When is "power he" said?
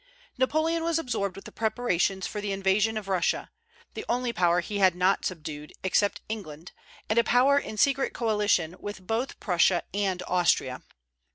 4.33-4.79